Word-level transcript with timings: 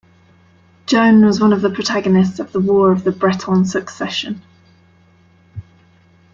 Joan 0.87 1.23
was 1.23 1.39
one 1.39 1.53
of 1.53 1.61
the 1.61 1.69
protagonists 1.69 2.39
of 2.39 2.51
the 2.51 2.59
War 2.59 2.91
of 2.91 3.03
the 3.03 3.11
Breton 3.11 3.65
Succession. 3.65 4.41